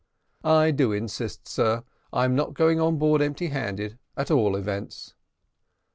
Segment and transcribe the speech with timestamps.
[0.43, 5.13] "I do insist, sir; I'm not going on board empty handed, at all events."